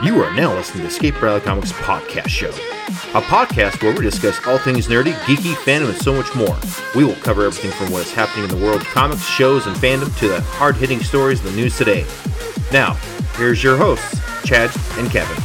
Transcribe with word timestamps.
You 0.00 0.22
are 0.22 0.32
now 0.32 0.54
listening 0.54 0.82
to 0.84 0.88
Escape 0.90 1.20
Rally 1.20 1.40
Comics 1.40 1.72
Podcast 1.72 2.28
Show, 2.28 2.50
a 2.50 3.20
podcast 3.20 3.82
where 3.82 3.92
we 3.92 4.00
discuss 4.00 4.38
all 4.46 4.56
things 4.56 4.86
nerdy, 4.86 5.10
geeky, 5.24 5.54
fandom, 5.54 5.88
and 5.88 5.98
so 5.98 6.14
much 6.14 6.32
more. 6.36 6.56
We 6.94 7.04
will 7.04 7.16
cover 7.16 7.44
everything 7.44 7.72
from 7.72 7.92
what 7.92 8.02
is 8.02 8.12
happening 8.12 8.48
in 8.48 8.56
the 8.56 8.64
world 8.64 8.82
of 8.82 8.86
comics, 8.86 9.26
shows, 9.26 9.66
and 9.66 9.74
fandom 9.74 10.16
to 10.20 10.28
the 10.28 10.40
hard 10.40 10.76
hitting 10.76 11.02
stories 11.02 11.40
of 11.40 11.46
the 11.46 11.56
news 11.56 11.76
today. 11.76 12.06
Now, 12.72 12.94
here's 13.34 13.60
your 13.64 13.76
hosts, 13.76 14.20
Chad 14.44 14.70
and 14.98 15.10
Kevin. 15.10 15.36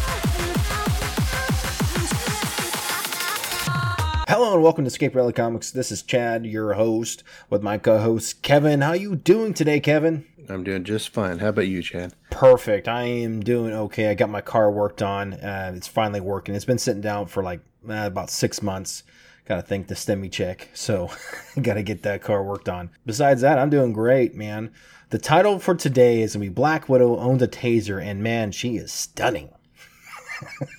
Hello 4.28 4.54
and 4.54 4.62
welcome 4.62 4.84
to 4.84 4.88
Escape 4.90 5.16
Rally 5.16 5.34
Comics. 5.34 5.72
This 5.72 5.92
is 5.92 6.04
Chad, 6.04 6.46
your 6.46 6.74
host, 6.74 7.24
with 7.50 7.64
my 7.64 7.80
co-host 7.80 8.44
Kevin. 8.44 8.82
How 8.82 8.90
are 8.90 8.96
you 8.96 9.16
doing 9.16 9.56
today, 9.56 9.80
Kevin? 9.80 10.26
I'm 10.50 10.64
doing 10.64 10.84
just 10.84 11.10
fine. 11.10 11.40
How 11.40 11.50
about 11.50 11.68
you, 11.68 11.82
Chad? 11.82 12.14
Perfect. 12.30 12.88
I 12.88 13.04
am 13.04 13.42
doing 13.42 13.74
okay. 13.74 14.10
I 14.10 14.14
got 14.14 14.30
my 14.30 14.42
car 14.42 14.72
worked 14.72 15.02
on. 15.02 15.34
Uh, 15.34 15.74
it's 15.76 15.88
finally 15.88 16.22
working. 16.22 16.56
It's 16.56 16.66
been 16.66 16.78
sitting 16.78 17.02
down 17.02 17.28
for 17.28 17.44
like 17.44 17.62
uh, 17.88 18.06
about 18.06 18.30
six 18.30 18.62
months. 18.62 19.04
Got 19.46 19.58
to 19.58 19.62
thank 19.62 19.88
the 19.88 19.96
STEMI 19.96 20.32
check. 20.32 20.70
So, 20.74 21.10
got 21.62 21.74
to 21.74 21.84
get 21.84 22.04
that 22.04 22.22
car 22.22 22.44
worked 22.44 22.70
on. 22.70 22.92
Besides 23.06 23.42
that, 23.42 23.60
I'm 23.60 23.70
doing 23.70 23.92
great, 23.92 24.36
man. 24.36 24.72
The 25.10 25.18
title 25.18 25.60
for 25.60 25.76
today 25.76 26.22
is 26.22 26.34
going 26.34 26.46
to 26.46 26.50
be 26.50 26.54
Black 26.54 26.88
Widow 26.88 27.18
owns 27.18 27.42
a 27.42 27.48
taser, 27.48 28.02
and 28.02 28.24
man, 28.24 28.52
she 28.52 28.78
is 28.78 28.92
stunning. 28.92 29.50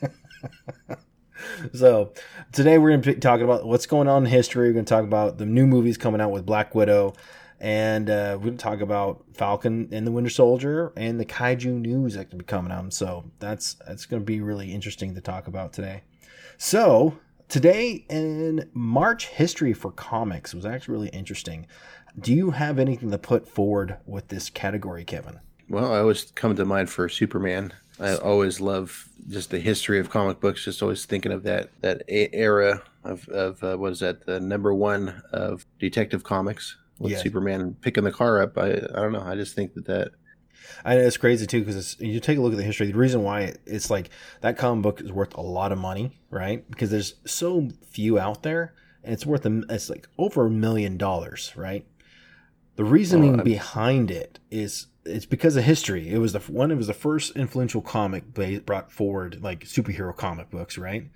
so, 1.74 2.12
today 2.52 2.78
we're 2.78 2.90
going 2.90 3.02
to 3.02 3.14
be 3.14 3.20
talking 3.20 3.44
about 3.44 3.66
what's 3.66 3.86
going 3.86 4.08
on 4.08 4.24
in 4.24 4.30
history. 4.30 4.68
We're 4.68 4.72
going 4.72 4.86
to 4.86 4.94
talk 4.94 5.04
about 5.04 5.36
the 5.36 5.46
new 5.46 5.66
movies 5.66 5.98
coming 5.98 6.22
out 6.22 6.30
with 6.30 6.46
Black 6.46 6.74
Widow 6.74 7.14
and 7.64 8.10
uh, 8.10 8.38
we're 8.38 8.50
to 8.50 8.58
talk 8.58 8.82
about 8.82 9.24
Falcon 9.32 9.88
and 9.90 10.06
the 10.06 10.12
Winter 10.12 10.28
Soldier 10.28 10.92
and 10.98 11.18
the 11.18 11.24
kaiju 11.24 11.80
news 11.80 12.12
that 12.12 12.28
can 12.28 12.36
be 12.36 12.44
coming 12.44 12.70
out. 12.70 12.92
So 12.92 13.24
that's 13.38 13.76
that's 13.86 14.04
going 14.04 14.20
to 14.20 14.24
be 14.24 14.42
really 14.42 14.70
interesting 14.70 15.14
to 15.14 15.22
talk 15.22 15.46
about 15.46 15.72
today. 15.72 16.02
So 16.58 17.16
today 17.48 18.04
in 18.10 18.68
March 18.74 19.28
history 19.28 19.72
for 19.72 19.90
comics 19.90 20.52
was 20.52 20.66
actually 20.66 20.92
really 20.92 21.08
interesting. 21.08 21.66
Do 22.20 22.34
you 22.34 22.50
have 22.50 22.78
anything 22.78 23.10
to 23.10 23.16
put 23.16 23.48
forward 23.48 23.96
with 24.04 24.28
this 24.28 24.50
category, 24.50 25.04
Kevin? 25.06 25.40
Well, 25.70 25.90
I 25.90 26.00
always 26.00 26.32
come 26.32 26.54
to 26.56 26.66
mind 26.66 26.90
for 26.90 27.08
Superman. 27.08 27.72
I 27.98 28.16
always 28.16 28.60
love 28.60 29.08
just 29.30 29.50
the 29.50 29.58
history 29.58 29.98
of 29.98 30.10
comic 30.10 30.38
books. 30.38 30.66
Just 30.66 30.82
always 30.82 31.06
thinking 31.06 31.32
of 31.32 31.44
that 31.44 31.70
that 31.80 32.02
era 32.08 32.82
of 33.04 33.26
of 33.30 33.64
uh, 33.64 33.78
what 33.78 33.92
is 33.92 34.00
that 34.00 34.26
the 34.26 34.38
number 34.38 34.74
one 34.74 35.22
of 35.32 35.64
Detective 35.78 36.24
Comics 36.24 36.76
with 36.98 37.12
yeah. 37.12 37.18
Superman 37.18 37.76
picking 37.80 38.04
the 38.04 38.12
car 38.12 38.40
up. 38.40 38.56
I 38.58 38.68
I 38.68 39.00
don't 39.00 39.12
know. 39.12 39.22
I 39.22 39.34
just 39.34 39.54
think 39.54 39.74
that 39.74 39.86
that. 39.86 40.10
I 40.84 40.94
know 40.94 41.02
it's 41.02 41.16
crazy 41.16 41.46
too 41.46 41.64
because 41.64 42.00
you 42.00 42.20
take 42.20 42.38
a 42.38 42.40
look 42.40 42.52
at 42.52 42.56
the 42.56 42.64
history. 42.64 42.86
The 42.86 42.98
reason 42.98 43.22
why 43.22 43.54
it's 43.66 43.90
like 43.90 44.10
that 44.40 44.56
comic 44.56 44.82
book 44.82 45.00
is 45.00 45.12
worth 45.12 45.34
a 45.34 45.40
lot 45.40 45.72
of 45.72 45.78
money, 45.78 46.18
right? 46.30 46.68
Because 46.70 46.90
there's 46.90 47.14
so 47.26 47.68
few 47.90 48.18
out 48.18 48.42
there, 48.42 48.74
and 49.02 49.12
it's 49.12 49.26
worth 49.26 49.44
a, 49.44 49.62
it's 49.68 49.90
like 49.90 50.08
over 50.18 50.46
a 50.46 50.50
million 50.50 50.96
dollars, 50.96 51.52
right? 51.56 51.86
The 52.76 52.84
reasoning 52.84 53.40
oh, 53.40 53.44
behind 53.44 54.10
it 54.10 54.40
is 54.50 54.86
it's 55.04 55.26
because 55.26 55.56
of 55.56 55.64
history. 55.64 56.08
It 56.08 56.18
was 56.18 56.32
the 56.32 56.40
one. 56.40 56.70
It 56.70 56.76
was 56.76 56.86
the 56.86 56.94
first 56.94 57.36
influential 57.36 57.82
comic 57.82 58.32
brought 58.64 58.90
forward 58.90 59.42
like 59.42 59.64
superhero 59.64 60.16
comic 60.16 60.50
books, 60.50 60.78
right? 60.78 61.10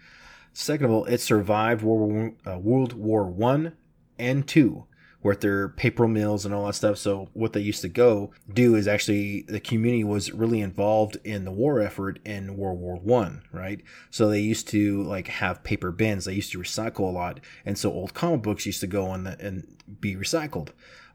Second 0.52 0.86
of 0.86 0.92
all, 0.92 1.04
it 1.06 1.18
survived 1.18 1.82
World 1.82 2.12
War, 2.12 2.32
uh, 2.46 2.58
World 2.58 2.92
War 2.92 3.24
One 3.24 3.76
and 4.18 4.46
two 4.46 4.86
with 5.22 5.40
their 5.40 5.68
paper 5.68 6.06
mills 6.06 6.44
and 6.44 6.54
all 6.54 6.66
that 6.66 6.74
stuff. 6.74 6.96
So 6.98 7.28
what 7.32 7.52
they 7.52 7.60
used 7.60 7.82
to 7.82 7.88
go 7.88 8.30
do 8.52 8.74
is 8.74 8.86
actually 8.86 9.42
the 9.42 9.60
community 9.60 10.04
was 10.04 10.32
really 10.32 10.60
involved 10.60 11.16
in 11.24 11.44
the 11.44 11.50
war 11.50 11.80
effort 11.80 12.20
in 12.24 12.56
World 12.56 12.78
War 12.80 12.96
One, 12.96 13.42
right? 13.52 13.80
So 14.10 14.28
they 14.28 14.40
used 14.40 14.68
to 14.68 15.02
like 15.02 15.28
have 15.28 15.64
paper 15.64 15.90
bins. 15.90 16.24
They 16.24 16.34
used 16.34 16.52
to 16.52 16.58
recycle 16.58 17.00
a 17.00 17.12
lot, 17.12 17.40
and 17.64 17.76
so 17.76 17.92
old 17.92 18.14
comic 18.14 18.42
books 18.42 18.66
used 18.66 18.80
to 18.80 18.86
go 18.86 19.06
on 19.06 19.24
the, 19.24 19.36
and 19.40 19.76
be 20.00 20.14
recycled. 20.14 20.68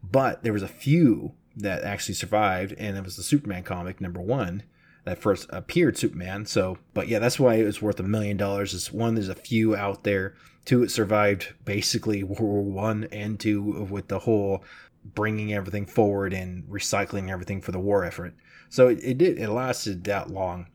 But 0.03 0.43
there 0.43 0.53
was 0.53 0.63
a 0.63 0.67
few 0.67 1.33
that 1.55 1.83
actually 1.83 2.15
survived, 2.15 2.73
and 2.77 2.97
it 2.97 3.03
was 3.03 3.15
the 3.15 3.23
Superman 3.23 3.63
comic 3.63 4.01
number 4.01 4.19
one 4.19 4.63
that 5.05 5.19
first 5.19 5.47
appeared 5.49 5.97
Superman. 5.97 6.45
So, 6.45 6.77
but 6.93 7.07
yeah, 7.07 7.19
that's 7.19 7.39
why 7.39 7.55
it 7.55 7.65
was 7.65 7.81
worth 7.81 7.99
a 7.99 8.03
million 8.03 8.37
dollars. 8.37 8.73
Is 8.73 8.91
one, 8.91 9.15
there's 9.15 9.29
a 9.29 9.35
few 9.35 9.75
out 9.75 10.03
there 10.03 10.35
Two, 10.65 10.83
it 10.83 10.91
survived 10.91 11.53
basically 11.65 12.23
World 12.23 12.39
War 12.39 12.61
One 12.61 13.05
and 13.11 13.39
two 13.39 13.61
with 13.61 14.07
the 14.07 14.19
whole 14.19 14.63
bringing 15.03 15.53
everything 15.53 15.85
forward 15.85 16.33
and 16.33 16.63
recycling 16.63 17.29
everything 17.29 17.61
for 17.61 17.73
the 17.73 17.79
war 17.79 18.05
effort. 18.05 18.33
So 18.69 18.87
it, 18.87 18.99
it 19.03 19.17
did. 19.17 19.37
It 19.37 19.49
lasted 19.49 20.03
that 20.05 20.29
long. 20.29 20.67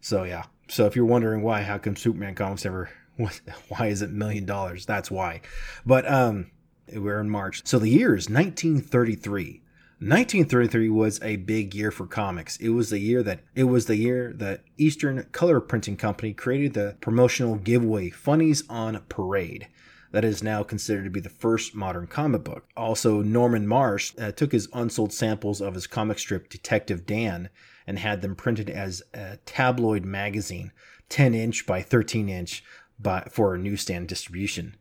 So 0.00 0.24
yeah. 0.24 0.44
So 0.68 0.86
if 0.86 0.96
you're 0.96 1.04
wondering 1.04 1.42
why, 1.42 1.62
how 1.62 1.78
come 1.78 1.96
Superman 1.96 2.34
comics 2.34 2.64
ever? 2.64 2.90
Why 3.68 3.86
is 3.86 4.02
it 4.02 4.10
million 4.10 4.44
dollars? 4.44 4.86
That's 4.86 5.08
why. 5.08 5.42
But 5.86 6.10
um, 6.10 6.50
we're 6.92 7.20
in 7.20 7.30
March. 7.30 7.62
So 7.64 7.78
the 7.78 7.88
year 7.88 8.16
is 8.16 8.28
1933. 8.28 9.62
1933 10.04 10.90
was 10.90 11.18
a 11.22 11.36
big 11.36 11.74
year 11.74 11.90
for 11.90 12.06
comics. 12.06 12.58
It 12.58 12.68
was 12.68 12.90
the 12.90 12.98
year 12.98 13.22
that 13.22 13.40
it 13.54 13.64
was 13.64 13.86
the 13.86 13.96
year 13.96 14.34
that 14.34 14.62
Eastern 14.76 15.22
Color 15.32 15.60
Printing 15.60 15.96
Company 15.96 16.34
created 16.34 16.74
the 16.74 16.98
promotional 17.00 17.56
giveaway 17.56 18.10
Funnies 18.10 18.64
on 18.68 19.02
Parade. 19.08 19.66
That 20.10 20.22
is 20.22 20.42
now 20.42 20.62
considered 20.62 21.04
to 21.04 21.10
be 21.10 21.20
the 21.20 21.30
first 21.30 21.74
modern 21.74 22.06
comic 22.06 22.44
book. 22.44 22.68
Also, 22.76 23.22
Norman 23.22 23.66
Marsh 23.66 24.12
uh, 24.18 24.30
took 24.32 24.52
his 24.52 24.68
unsold 24.74 25.10
samples 25.10 25.62
of 25.62 25.72
his 25.72 25.86
comic 25.86 26.18
strip 26.18 26.50
Detective 26.50 27.06
Dan 27.06 27.48
and 27.86 27.98
had 27.98 28.20
them 28.20 28.36
printed 28.36 28.68
as 28.68 29.02
a 29.14 29.38
tabloid 29.46 30.04
magazine, 30.04 30.70
10 31.08 31.32
inch 31.32 31.64
by 31.64 31.80
13 31.80 32.28
inch, 32.28 32.62
by, 32.98 33.26
for 33.30 33.56
newsstand 33.56 34.08
distribution. 34.08 34.76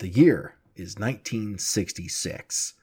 The 0.00 0.08
year 0.08 0.56
is 0.74 0.98
1966. 0.98 2.74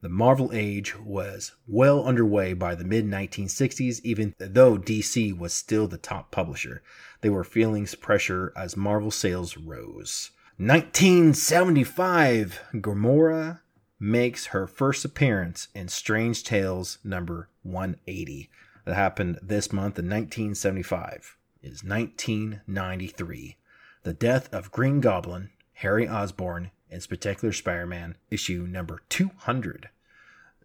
The 0.00 0.08
Marvel 0.08 0.50
age 0.52 0.96
was 0.96 1.56
well 1.66 2.04
underway 2.04 2.52
by 2.52 2.76
the 2.76 2.84
mid 2.84 3.04
1960s, 3.04 4.00
even 4.04 4.32
though 4.38 4.78
DC 4.78 5.36
was 5.36 5.52
still 5.52 5.88
the 5.88 5.98
top 5.98 6.30
publisher. 6.30 6.82
They 7.20 7.30
were 7.30 7.42
feeling 7.42 7.84
pressure 8.00 8.52
as 8.56 8.76
Marvel 8.76 9.10
sales 9.10 9.56
rose. 9.56 10.30
1975, 10.58 12.60
Gamora 12.74 13.58
makes 13.98 14.46
her 14.46 14.68
first 14.68 15.04
appearance 15.04 15.66
in 15.74 15.88
Strange 15.88 16.44
Tales 16.44 16.98
number 17.02 17.48
180. 17.64 18.48
That 18.84 18.94
happened 18.94 19.40
this 19.42 19.72
month 19.72 19.98
in 19.98 20.06
1975. 20.06 21.36
It 21.60 21.72
is 21.72 21.82
1993. 21.82 23.56
The 24.04 24.12
death 24.12 24.54
of 24.54 24.70
Green 24.70 25.00
Goblin, 25.00 25.50
Harry 25.74 26.08
Osborn, 26.08 26.70
in 26.90 27.00
Spectacular 27.00 27.52
Spider 27.52 27.86
Man 27.86 28.16
issue 28.30 28.66
number 28.68 29.02
200. 29.08 29.88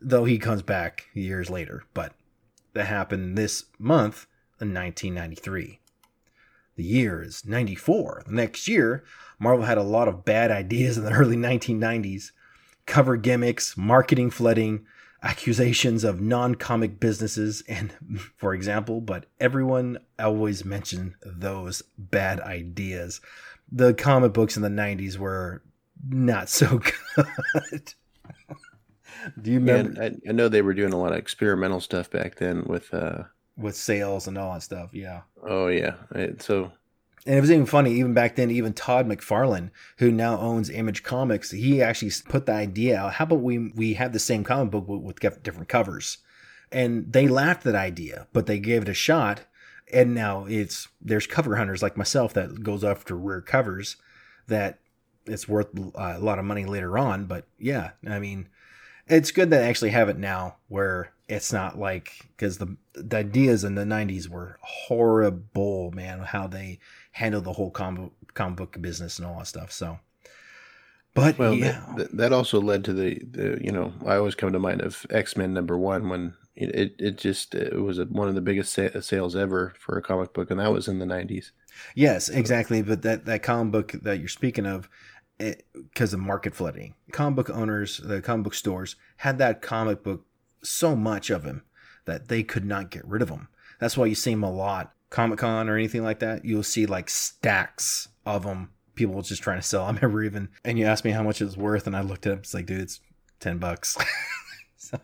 Though 0.01 0.25
he 0.25 0.37
comes 0.37 0.61
back 0.61 1.07
years 1.13 1.49
later, 1.49 1.83
but 1.93 2.13
that 2.73 2.87
happened 2.87 3.37
this 3.37 3.65
month 3.79 4.27
in 4.59 4.73
1993. 4.73 5.79
The 6.75 6.83
year 6.83 7.21
is 7.21 7.45
94. 7.45 8.23
The 8.27 8.33
next 8.33 8.67
year, 8.67 9.03
Marvel 9.39 9.65
had 9.65 9.77
a 9.77 9.83
lot 9.83 10.07
of 10.07 10.25
bad 10.25 10.51
ideas 10.51 10.97
in 10.97 11.03
the 11.03 11.11
early 11.13 11.37
1990s 11.37 12.31
cover 12.85 13.15
gimmicks, 13.15 13.77
marketing 13.77 14.29
flooding, 14.29 14.85
accusations 15.21 16.03
of 16.03 16.19
non 16.19 16.55
comic 16.55 16.99
businesses, 16.99 17.63
and 17.67 17.93
for 18.35 18.53
example, 18.53 19.01
but 19.01 19.25
everyone 19.39 19.97
always 20.19 20.65
mentioned 20.65 21.13
those 21.25 21.83
bad 21.97 22.39
ideas. 22.41 23.21
The 23.71 23.93
comic 23.93 24.33
books 24.33 24.55
in 24.55 24.63
the 24.63 24.69
90s 24.69 25.17
were 25.17 25.63
not 26.07 26.49
so 26.49 26.81
good. 27.15 27.93
Do 29.41 29.51
you 29.51 29.59
remember? 29.59 30.01
Yeah, 30.01 30.09
I, 30.09 30.29
I, 30.29 30.31
know 30.33 30.49
they 30.49 30.61
were 30.61 30.73
doing 30.73 30.93
a 30.93 30.99
lot 30.99 31.13
of 31.13 31.17
experimental 31.17 31.79
stuff 31.79 32.09
back 32.09 32.35
then 32.35 32.63
with 32.65 32.93
uh 32.93 33.23
with 33.57 33.75
sales 33.75 34.27
and 34.27 34.37
all 34.37 34.53
that 34.53 34.63
stuff. 34.63 34.93
Yeah. 34.93 35.21
Oh 35.41 35.67
yeah. 35.67 35.95
so. 36.39 36.71
And 37.25 37.37
it 37.37 37.41
was 37.41 37.51
even 37.51 37.65
funny, 37.65 37.93
even 37.93 38.13
back 38.13 38.35
then, 38.35 38.51
even 38.51 38.73
Todd 38.73 39.07
McFarlane, 39.07 39.69
who 39.99 40.11
now 40.11 40.37
owns 40.37 40.69
Image 40.69 41.03
Comics, 41.03 41.51
he 41.51 41.81
actually 41.81 42.11
put 42.27 42.45
the 42.47 42.51
idea 42.51 42.97
out. 42.97 43.13
How 43.13 43.23
about 43.23 43.41
we 43.41 43.71
we 43.75 43.93
have 43.93 44.11
the 44.11 44.19
same 44.19 44.43
comic 44.43 44.71
book 44.71 44.85
with 44.87 45.21
different 45.41 45.69
covers? 45.69 46.17
And 46.69 47.13
they 47.13 47.29
laughed 47.29 47.65
at 47.65 47.73
that 47.73 47.79
idea, 47.79 48.27
but 48.33 48.45
they 48.45 48.59
gave 48.59 48.81
it 48.81 48.89
a 48.89 48.93
shot. 48.93 49.45
And 49.93 50.13
now 50.13 50.45
it's 50.49 50.89
there's 51.01 51.27
cover 51.27 51.55
hunters 51.55 51.81
like 51.81 51.95
myself 51.95 52.33
that 52.33 52.61
goes 52.61 52.83
after 52.83 53.15
rare 53.15 53.41
covers 53.41 53.95
that 54.47 54.79
it's 55.25 55.47
worth 55.47 55.67
uh, 55.77 56.13
a 56.15 56.19
lot 56.19 56.39
of 56.39 56.45
money 56.45 56.65
later 56.65 56.97
on. 56.97 57.25
But 57.25 57.45
yeah, 57.57 57.91
I 58.07 58.19
mean, 58.19 58.49
it's 59.07 59.31
good 59.31 59.49
that 59.49 59.63
I 59.63 59.67
actually 59.67 59.91
have 59.91 60.09
it 60.09 60.17
now 60.17 60.57
where 60.67 61.13
it's 61.27 61.53
not 61.53 61.77
like 61.77 62.27
because 62.35 62.57
the 62.57 62.75
the 62.93 63.17
ideas 63.17 63.63
in 63.63 63.75
the 63.75 63.83
90s 63.83 64.27
were 64.27 64.59
horrible 64.61 65.91
man 65.91 66.19
how 66.19 66.47
they 66.47 66.79
handled 67.13 67.45
the 67.45 67.53
whole 67.53 67.71
comic, 67.71 68.11
comic 68.33 68.57
book 68.57 68.81
business 68.81 69.17
and 69.17 69.27
all 69.27 69.39
that 69.39 69.47
stuff 69.47 69.71
so 69.71 69.99
but 71.13 71.37
well, 71.37 71.53
yeah 71.53 71.85
that, 71.95 72.15
that 72.15 72.33
also 72.33 72.59
led 72.59 72.83
to 72.83 72.93
the, 72.93 73.19
the 73.31 73.57
you 73.63 73.71
know 73.71 73.93
i 74.05 74.15
always 74.15 74.35
come 74.35 74.51
to 74.51 74.59
mind 74.59 74.81
of 74.81 75.05
x-men 75.09 75.53
number 75.53 75.77
one 75.77 76.09
when 76.09 76.33
it 76.55 76.75
it, 76.75 76.95
it 76.99 77.17
just 77.17 77.55
it 77.55 77.81
was 77.81 77.99
one 77.99 78.27
of 78.27 78.35
the 78.35 78.41
biggest 78.41 78.73
sa- 78.73 78.99
sales 79.01 79.35
ever 79.35 79.73
for 79.79 79.97
a 79.97 80.01
comic 80.01 80.33
book, 80.33 80.51
and 80.51 80.59
that 80.59 80.71
was 80.71 80.87
in 80.87 80.99
the 80.99 81.05
'90s. 81.05 81.51
Yes, 81.95 82.29
exactly. 82.29 82.81
But 82.81 83.01
that 83.01 83.25
that 83.25 83.43
comic 83.43 83.71
book 83.71 83.91
that 84.03 84.19
you're 84.19 84.27
speaking 84.27 84.65
of, 84.65 84.89
because 85.73 86.13
of 86.13 86.19
market 86.19 86.55
flooding, 86.55 86.95
comic 87.11 87.35
book 87.35 87.49
owners, 87.49 87.99
the 88.03 88.21
comic 88.21 88.43
book 88.45 88.53
stores 88.53 88.95
had 89.17 89.37
that 89.37 89.61
comic 89.61 90.03
book 90.03 90.25
so 90.63 90.95
much 90.95 91.29
of 91.29 91.43
him 91.43 91.63
that 92.05 92.27
they 92.27 92.43
could 92.43 92.65
not 92.65 92.91
get 92.91 93.05
rid 93.07 93.21
of 93.21 93.29
them. 93.29 93.47
That's 93.79 93.97
why 93.97 94.05
you 94.05 94.15
see 94.15 94.31
them 94.31 94.43
a 94.43 94.51
lot. 94.51 94.93
Comic 95.09 95.39
Con 95.39 95.69
or 95.69 95.77
anything 95.77 96.03
like 96.03 96.19
that, 96.19 96.43
you'll 96.43 96.63
see 96.63 96.85
like 96.85 97.09
stacks 97.09 98.09
of 98.25 98.43
them. 98.43 98.71
People 98.95 99.21
just 99.21 99.43
trying 99.43 99.59
to 99.59 99.67
sell. 99.67 99.83
I 99.85 99.91
remember 99.91 100.23
even, 100.23 100.49
and 100.63 100.77
you 100.77 100.85
asked 100.85 101.05
me 101.05 101.11
how 101.11 101.23
much 101.23 101.41
it 101.41 101.45
was 101.45 101.57
worth, 101.57 101.87
and 101.87 101.95
I 101.95 102.01
looked 102.01 102.25
it. 102.25 102.39
It's 102.39 102.53
like, 102.53 102.65
dude, 102.65 102.81
it's 102.81 102.99
ten 103.39 103.57
bucks. 103.57 103.97
so. 104.77 104.99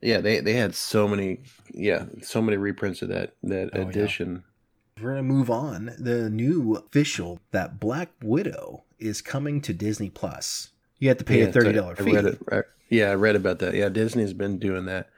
Yeah, 0.00 0.20
they 0.20 0.40
they 0.40 0.54
had 0.54 0.74
so 0.74 1.08
many, 1.08 1.40
yeah, 1.72 2.06
so 2.22 2.40
many 2.40 2.56
reprints 2.56 3.02
of 3.02 3.08
that 3.08 3.34
that 3.42 3.70
oh, 3.74 3.82
edition. 3.82 4.44
Yeah. 4.96 5.02
We're 5.02 5.10
gonna 5.10 5.22
move 5.22 5.50
on. 5.50 5.92
The 5.98 6.28
new 6.30 6.74
official 6.74 7.40
that 7.52 7.78
Black 7.78 8.10
Widow 8.22 8.84
is 8.98 9.22
coming 9.22 9.60
to 9.62 9.72
Disney 9.72 10.10
Plus. 10.10 10.70
You 10.98 11.08
have 11.08 11.18
to 11.18 11.24
pay 11.24 11.40
yeah, 11.40 11.46
a 11.46 11.52
thirty 11.52 11.72
dollar 11.72 11.96
fee. 11.96 12.12
Read 12.12 12.24
it, 12.24 12.66
yeah, 12.90 13.10
I 13.10 13.14
read 13.14 13.36
about 13.36 13.58
that. 13.60 13.74
Yeah, 13.74 13.88
Disney's 13.88 14.32
been 14.32 14.58
doing 14.58 14.86
that 14.86 15.10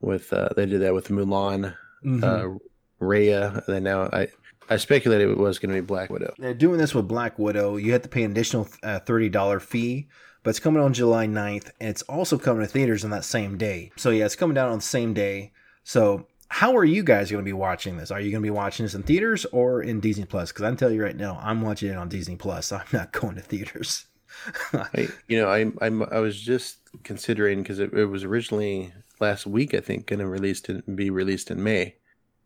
with. 0.00 0.32
Uh, 0.32 0.48
they 0.56 0.66
did 0.66 0.80
that 0.80 0.94
with 0.94 1.08
Mulan, 1.08 1.74
mm-hmm. 2.04 2.24
uh, 2.24 2.58
Raya. 3.00 3.66
And 3.68 3.84
now 3.84 4.08
I 4.12 4.28
I 4.70 4.76
speculated 4.76 5.28
it 5.28 5.36
was 5.36 5.58
going 5.58 5.74
to 5.74 5.80
be 5.80 5.84
Black 5.84 6.10
Widow. 6.10 6.32
They're 6.38 6.54
doing 6.54 6.78
this 6.78 6.94
with 6.94 7.08
Black 7.08 7.38
Widow. 7.40 7.76
You 7.76 7.92
have 7.92 8.02
to 8.02 8.08
pay 8.08 8.22
an 8.22 8.30
additional 8.30 8.68
uh, 8.84 9.00
$30 9.00 9.60
fee, 9.60 10.08
but 10.44 10.50
it's 10.50 10.60
coming 10.60 10.80
on 10.80 10.92
July 10.92 11.26
9th, 11.26 11.72
and 11.80 11.90
it's 11.90 12.02
also 12.02 12.38
coming 12.38 12.62
to 12.62 12.68
theaters 12.68 13.04
on 13.04 13.10
that 13.10 13.24
same 13.24 13.58
day. 13.58 13.90
So, 13.96 14.10
yeah, 14.10 14.26
it's 14.26 14.36
coming 14.36 14.54
down 14.54 14.70
on 14.70 14.78
the 14.78 14.82
same 14.82 15.12
day. 15.12 15.52
So, 15.82 16.28
how 16.50 16.76
are 16.76 16.84
you 16.84 17.02
guys 17.02 17.30
going 17.30 17.42
to 17.42 17.48
be 17.48 17.54
watching 17.54 17.96
this? 17.96 18.10
Are 18.10 18.20
you 18.20 18.30
going 18.30 18.42
to 18.42 18.46
be 18.46 18.50
watching 18.50 18.84
this 18.84 18.94
in 18.94 19.02
theaters 19.02 19.46
or 19.46 19.82
in 19.82 20.00
Disney 20.00 20.26
Plus? 20.26 20.52
Because 20.52 20.64
I'm 20.64 20.76
telling 20.76 20.96
you 20.96 21.02
right 21.02 21.16
now, 21.16 21.38
I'm 21.42 21.62
watching 21.62 21.90
it 21.90 21.96
on 21.96 22.08
Disney 22.08 22.36
Plus. 22.36 22.70
I'm 22.72 22.84
not 22.92 23.12
going 23.12 23.36
to 23.36 23.42
theaters. 23.42 24.04
I, 24.72 25.08
you 25.28 25.40
know, 25.40 25.48
I, 25.48 25.72
I'm, 25.80 26.02
I 26.04 26.18
was 26.18 26.40
just 26.40 26.78
considering 27.02 27.62
because 27.62 27.78
it, 27.78 27.92
it 27.94 28.06
was 28.06 28.24
originally 28.24 28.92
last 29.20 29.46
week, 29.46 29.74
I 29.74 29.80
think, 29.80 30.06
going 30.06 30.20
to 30.20 30.28
release 30.28 30.60
to 30.62 30.82
be 30.82 31.08
released 31.08 31.50
in 31.50 31.62
May 31.62 31.94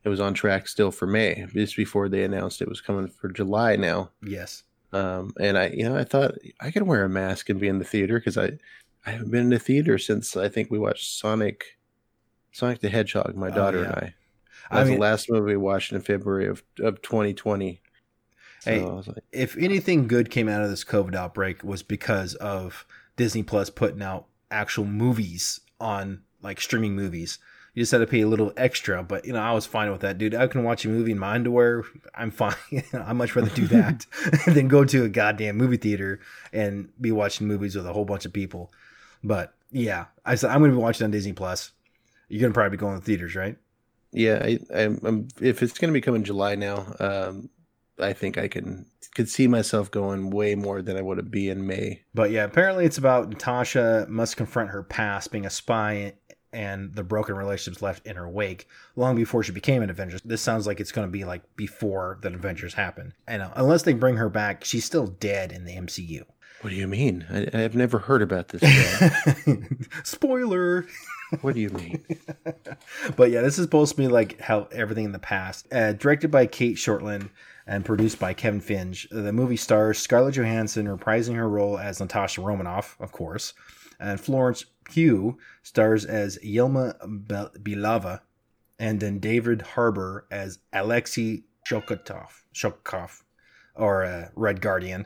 it 0.04 0.08
was 0.10 0.20
on 0.20 0.34
track 0.34 0.68
still 0.68 0.90
for 0.90 1.06
May, 1.06 1.46
just 1.52 1.76
before 1.76 2.08
they 2.08 2.24
announced 2.24 2.60
it 2.60 2.68
was 2.68 2.80
coming 2.80 3.08
for 3.08 3.28
July 3.28 3.76
now. 3.76 4.10
Yes. 4.22 4.62
Um, 4.92 5.32
and 5.40 5.58
I, 5.58 5.68
you 5.68 5.88
know, 5.88 5.96
I 5.96 6.04
thought 6.04 6.34
I 6.60 6.70
could 6.70 6.84
wear 6.84 7.04
a 7.04 7.08
mask 7.08 7.48
and 7.48 7.58
be 7.58 7.68
in 7.68 7.78
the 7.78 7.84
theater 7.84 8.18
because 8.18 8.36
I, 8.36 8.52
I 9.06 9.10
haven't 9.10 9.30
been 9.30 9.44
in 9.44 9.50
the 9.50 9.58
theater 9.58 9.98
since 9.98 10.36
I 10.36 10.48
think 10.48 10.70
we 10.70 10.78
watched 10.78 11.18
Sonic, 11.18 11.78
Sonic 12.54 12.80
the 12.80 12.88
Hedgehog. 12.88 13.36
My 13.36 13.48
oh, 13.48 13.54
daughter 13.54 13.78
oh, 13.78 13.82
yeah. 13.82 13.88
and 13.88 13.96
I. 13.96 14.14
That 14.70 14.80
was 14.80 14.80
I 14.80 14.84
mean, 14.84 14.94
the 14.94 15.00
last 15.00 15.30
movie 15.30 15.52
we 15.52 15.56
watched 15.56 15.92
in 15.92 16.00
February 16.00 16.46
of 16.46 16.62
of 16.78 17.02
2020. 17.02 17.80
So 18.60 18.70
hey, 18.70 18.80
like, 18.80 19.24
if 19.30 19.58
anything 19.58 20.08
good 20.08 20.30
came 20.30 20.48
out 20.48 20.62
of 20.62 20.70
this 20.70 20.84
COVID 20.84 21.14
outbreak 21.14 21.62
was 21.62 21.82
because 21.82 22.34
of 22.36 22.86
Disney 23.16 23.42
Plus 23.42 23.68
putting 23.68 24.02
out 24.02 24.26
actual 24.50 24.86
movies 24.86 25.60
on 25.78 26.22
like 26.40 26.60
streaming 26.60 26.94
movies 26.96 27.38
you 27.74 27.82
just 27.82 27.90
had 27.90 27.98
to 27.98 28.06
pay 28.06 28.20
a 28.20 28.28
little 28.28 28.52
extra. 28.56 29.02
But 29.02 29.24
you 29.24 29.32
know, 29.32 29.40
I 29.40 29.52
was 29.52 29.66
fine 29.66 29.90
with 29.90 30.00
that, 30.02 30.16
dude. 30.16 30.34
I 30.34 30.46
can 30.46 30.62
watch 30.62 30.84
a 30.84 30.88
movie 30.88 31.12
in 31.12 31.18
my 31.18 31.34
underwear. 31.34 31.82
I'm 32.14 32.30
fine. 32.30 32.54
I'd 32.92 33.12
much 33.14 33.34
rather 33.34 33.50
do 33.50 33.66
that 33.66 34.06
than 34.46 34.68
go 34.68 34.84
to 34.84 35.04
a 35.04 35.08
goddamn 35.08 35.56
movie 35.56 35.76
theater 35.76 36.20
and 36.52 36.88
be 37.00 37.12
watching 37.12 37.48
movies 37.48 37.74
with 37.74 37.86
a 37.86 37.92
whole 37.92 38.04
bunch 38.04 38.24
of 38.24 38.32
people. 38.32 38.72
But 39.22 39.54
yeah, 39.72 40.06
I 40.24 40.36
said 40.36 40.50
I'm 40.50 40.60
going 40.60 40.70
to 40.70 40.76
be 40.76 40.82
watching 40.82 41.04
on 41.04 41.10
Disney 41.10 41.32
Plus. 41.32 41.72
You're 42.34 42.40
going 42.40 42.52
to 42.52 42.54
probably 42.54 42.76
be 42.76 42.80
going 42.80 42.98
to 42.98 43.04
theaters, 43.04 43.36
right? 43.36 43.56
Yeah, 44.10 44.44
I, 44.44 44.58
am 44.74 45.28
if 45.40 45.62
it's 45.62 45.78
going 45.78 45.90
to 45.90 45.92
be 45.92 46.00
coming 46.00 46.24
July 46.24 46.56
now, 46.56 46.92
um, 46.98 47.48
I 48.00 48.12
think 48.12 48.38
I 48.38 48.48
can 48.48 48.86
could 49.14 49.28
see 49.28 49.46
myself 49.46 49.88
going 49.92 50.30
way 50.30 50.56
more 50.56 50.82
than 50.82 50.96
I 50.96 51.00
would 51.00 51.18
have 51.18 51.30
be 51.30 51.48
in 51.48 51.64
May. 51.64 52.02
But 52.12 52.32
yeah, 52.32 52.42
apparently 52.42 52.86
it's 52.86 52.98
about 52.98 53.28
Natasha 53.28 54.06
must 54.08 54.36
confront 54.36 54.70
her 54.70 54.82
past 54.82 55.30
being 55.30 55.46
a 55.46 55.50
spy 55.50 56.14
and 56.52 56.92
the 56.96 57.04
broken 57.04 57.36
relationships 57.36 57.80
left 57.80 58.04
in 58.04 58.16
her 58.16 58.28
wake 58.28 58.66
long 58.96 59.14
before 59.14 59.44
she 59.44 59.52
became 59.52 59.82
an 59.82 59.90
Avenger. 59.90 60.18
This 60.24 60.42
sounds 60.42 60.66
like 60.66 60.80
it's 60.80 60.90
going 60.90 61.06
to 61.06 61.12
be 61.12 61.24
like 61.24 61.42
before 61.54 62.18
the 62.22 62.34
Avengers 62.34 62.74
happen. 62.74 63.14
And 63.28 63.42
uh, 63.42 63.50
unless 63.54 63.84
they 63.84 63.92
bring 63.92 64.16
her 64.16 64.28
back, 64.28 64.64
she's 64.64 64.84
still 64.84 65.06
dead 65.06 65.52
in 65.52 65.66
the 65.66 65.76
MCU. 65.76 66.24
What 66.64 66.70
do 66.70 66.76
you 66.76 66.88
mean? 66.88 67.26
I, 67.30 67.58
have 67.58 67.74
never 67.74 67.98
heard 67.98 68.22
about 68.22 68.48
this. 68.48 68.62
Spoiler. 70.02 70.86
What 71.42 71.54
do 71.54 71.60
you 71.60 71.68
mean? 71.68 72.02
but 73.16 73.30
yeah, 73.30 73.42
this 73.42 73.58
is 73.58 73.64
supposed 73.64 73.90
to 73.90 73.98
be 73.98 74.08
like 74.08 74.40
how 74.40 74.68
everything 74.72 75.04
in 75.04 75.12
the 75.12 75.18
past. 75.18 75.70
Uh, 75.70 75.92
directed 75.92 76.30
by 76.30 76.46
Cate 76.46 76.76
Shortland 76.76 77.28
and 77.66 77.84
produced 77.84 78.18
by 78.18 78.32
Kevin 78.32 78.62
Feige. 78.62 79.06
The 79.10 79.30
movie 79.30 79.58
stars 79.58 79.98
Scarlett 79.98 80.36
Johansson 80.36 80.86
reprising 80.86 81.34
her 81.36 81.50
role 81.50 81.78
as 81.78 82.00
Natasha 82.00 82.40
Romanoff, 82.40 82.96
of 82.98 83.12
course, 83.12 83.52
and 84.00 84.18
Florence 84.18 84.64
Pugh 84.84 85.36
stars 85.62 86.06
as 86.06 86.38
Yelena 86.38 86.94
Belova, 87.62 88.20
and 88.78 89.00
then 89.00 89.18
David 89.18 89.60
Harbour 89.60 90.26
as 90.30 90.60
Alexei 90.72 91.42
Shokotov, 91.68 92.28
Shokov, 92.54 93.20
or 93.74 94.04
uh, 94.04 94.28
Red 94.34 94.62
Guardian, 94.62 95.04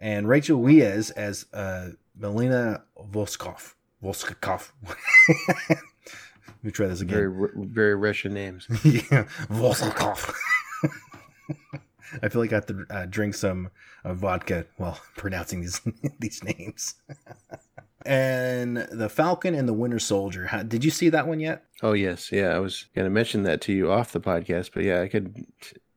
and 0.00 0.28
Rachel 0.28 0.60
Weisz 0.60 1.12
as 1.16 1.46
uh, 1.52 1.90
Melina 2.16 2.82
Voskov. 3.12 3.74
Voskov. 4.02 4.70
Let 5.68 5.78
me 6.62 6.70
try 6.70 6.86
this 6.88 7.00
again. 7.00 7.14
Very, 7.14 7.50
very 7.68 7.94
Russian 7.94 8.34
names. 8.34 8.66
yeah, 8.84 9.24
Voskov. 9.48 10.34
I 12.22 12.28
feel 12.28 12.40
like 12.40 12.52
I 12.52 12.56
have 12.56 12.66
to 12.66 12.86
uh, 12.90 13.06
drink 13.06 13.34
some 13.34 13.70
uh, 14.04 14.14
vodka 14.14 14.66
while 14.78 14.98
pronouncing 15.16 15.60
these 15.60 15.80
these 16.18 16.42
names 16.42 16.96
and 18.06 18.78
the 18.90 19.08
Falcon 19.08 19.54
and 19.54 19.68
the 19.68 19.72
Winter 19.72 19.98
Soldier. 19.98 20.46
How, 20.46 20.62
did 20.62 20.84
you 20.84 20.90
see 20.90 21.08
that 21.10 21.26
one 21.26 21.40
yet? 21.40 21.64
Oh 21.82 21.92
yes, 21.92 22.32
yeah. 22.32 22.48
I 22.48 22.58
was 22.58 22.86
going 22.94 23.04
to 23.04 23.10
mention 23.10 23.42
that 23.44 23.60
to 23.62 23.72
you 23.72 23.90
off 23.90 24.12
the 24.12 24.20
podcast, 24.20 24.70
but 24.74 24.84
yeah, 24.84 25.02
I 25.02 25.08
could 25.08 25.46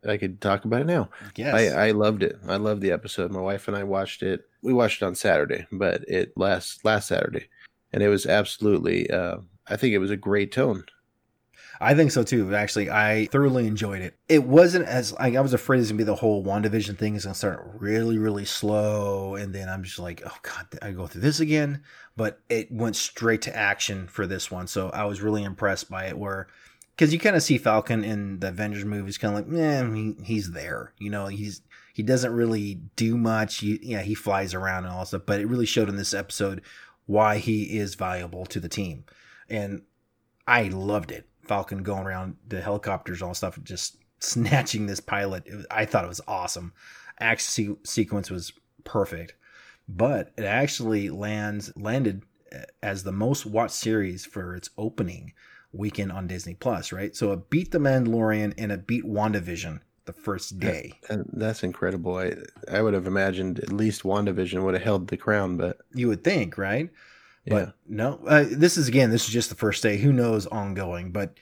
I 0.07 0.17
could 0.17 0.41
talk 0.41 0.65
about 0.65 0.81
it 0.81 0.87
now. 0.87 1.09
Yes, 1.35 1.53
I, 1.53 1.87
I 1.87 1.91
loved 1.91 2.23
it. 2.23 2.37
I 2.47 2.57
loved 2.57 2.81
the 2.81 2.91
episode. 2.91 3.31
My 3.31 3.41
wife 3.41 3.67
and 3.67 3.77
I 3.77 3.83
watched 3.83 4.23
it. 4.23 4.41
We 4.61 4.73
watched 4.73 5.01
it 5.01 5.05
on 5.05 5.15
Saturday, 5.15 5.65
but 5.71 6.03
it 6.07 6.33
last 6.37 6.83
last 6.85 7.07
Saturday, 7.07 7.47
and 7.91 8.03
it 8.03 8.09
was 8.09 8.25
absolutely. 8.25 9.09
Uh, 9.09 9.37
I 9.67 9.77
think 9.77 9.93
it 9.93 9.99
was 9.99 10.11
a 10.11 10.17
great 10.17 10.51
tone. 10.51 10.83
I 11.79 11.95
think 11.95 12.11
so 12.11 12.23
too. 12.23 12.55
Actually, 12.55 12.89
I 12.89 13.27
thoroughly 13.31 13.67
enjoyed 13.67 14.01
it. 14.01 14.15
It 14.29 14.43
wasn't 14.45 14.85
as 14.85 15.13
like 15.13 15.35
I 15.35 15.41
was 15.41 15.53
afraid 15.53 15.77
it 15.77 15.81
was 15.81 15.89
gonna 15.89 15.97
be 15.97 16.03
the 16.03 16.15
whole 16.15 16.43
WandaVision 16.43 16.97
thing 16.97 17.15
is 17.15 17.25
gonna 17.25 17.35
start 17.35 17.61
really, 17.75 18.17
really 18.17 18.45
slow, 18.45 19.35
and 19.35 19.53
then 19.53 19.69
I'm 19.69 19.83
just 19.83 19.99
like, 19.99 20.21
oh 20.25 20.37
god, 20.43 20.67
I 20.81 20.91
go 20.91 21.07
through 21.07 21.21
this 21.21 21.39
again. 21.39 21.83
But 22.15 22.39
it 22.47 22.71
went 22.71 22.95
straight 22.95 23.41
to 23.43 23.55
action 23.55 24.07
for 24.07 24.27
this 24.27 24.51
one, 24.51 24.67
so 24.67 24.89
I 24.91 25.05
was 25.05 25.21
really 25.21 25.43
impressed 25.43 25.89
by 25.89 26.05
it. 26.05 26.17
Where 26.17 26.47
because 26.95 27.11
you 27.11 27.19
kind 27.19 27.35
of 27.35 27.43
see 27.43 27.57
Falcon 27.57 28.03
in 28.03 28.39
the 28.39 28.49
Avengers 28.49 28.85
movies, 28.85 29.17
kind 29.17 29.37
of 29.37 29.47
like, 29.47 29.57
yeah, 29.57 29.93
he, 29.93 30.15
he's 30.23 30.51
there. 30.51 30.93
You 30.99 31.09
know, 31.09 31.27
he's 31.27 31.61
he 31.93 32.03
doesn't 32.03 32.33
really 32.33 32.81
do 32.95 33.17
much. 33.17 33.57
He, 33.57 33.79
yeah, 33.81 34.01
he 34.01 34.15
flies 34.15 34.53
around 34.53 34.85
and 34.85 34.93
all 34.93 35.05
stuff, 35.05 35.23
but 35.25 35.39
it 35.39 35.47
really 35.47 35.65
showed 35.65 35.89
in 35.89 35.95
this 35.95 36.13
episode 36.13 36.61
why 37.05 37.37
he 37.37 37.77
is 37.77 37.95
valuable 37.95 38.45
to 38.47 38.59
the 38.59 38.69
team, 38.69 39.05
and 39.49 39.81
I 40.47 40.63
loved 40.63 41.11
it. 41.11 41.27
Falcon 41.43 41.83
going 41.83 42.05
around 42.05 42.37
the 42.47 42.61
helicopters, 42.61 43.21
and 43.21 43.27
all 43.27 43.33
stuff, 43.33 43.59
just 43.63 43.97
snatching 44.19 44.85
this 44.85 44.99
pilot. 44.99 45.45
Was, 45.51 45.65
I 45.71 45.85
thought 45.85 46.05
it 46.05 46.09
was 46.09 46.21
awesome. 46.27 46.73
Action 47.19 47.77
sequence 47.83 48.29
was 48.29 48.53
perfect, 48.83 49.35
but 49.87 50.31
it 50.37 50.45
actually 50.45 51.09
lands 51.09 51.73
landed 51.75 52.23
eh, 52.51 52.63
as 52.83 53.03
the 53.03 53.11
most 53.11 53.45
watched 53.45 53.73
series 53.73 54.25
for 54.25 54.55
its 54.55 54.69
opening 54.77 55.33
weekend 55.73 56.11
on 56.11 56.27
Disney 56.27 56.53
Plus. 56.53 56.91
Right, 56.91 57.15
so 57.15 57.31
it 57.33 57.49
beat 57.49 57.71
The 57.71 57.79
Mandalorian 57.79 58.53
and 58.57 58.71
it 58.71 58.87
beat 58.87 59.03
WandaVision 59.03 59.81
the 60.05 60.13
first 60.13 60.59
day. 60.59 60.99
And 61.09 61.29
that's 61.33 61.63
incredible. 61.63 62.17
I 62.17 62.35
I 62.71 62.81
would 62.81 62.93
have 62.93 63.07
imagined 63.07 63.59
at 63.59 63.73
least 63.73 64.03
WandaVision 64.03 64.63
would 64.63 64.73
have 64.73 64.83
held 64.83 65.07
the 65.07 65.17
crown, 65.17 65.57
but 65.57 65.79
you 65.93 66.07
would 66.07 66.23
think, 66.23 66.57
right? 66.57 66.89
But 67.45 67.67
yeah. 67.67 67.71
no, 67.87 68.19
uh, 68.25 68.45
this 68.49 68.77
is 68.77 68.87
again, 68.87 69.09
this 69.09 69.25
is 69.25 69.33
just 69.33 69.49
the 69.49 69.55
first 69.55 69.83
day. 69.83 69.97
Who 69.97 70.13
knows 70.13 70.47
ongoing? 70.47 71.11
But 71.11 71.37